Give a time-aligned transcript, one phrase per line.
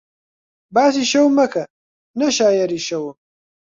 [0.73, 1.63] باسی شەو مەکە
[2.19, 3.15] نە شایەری شەوم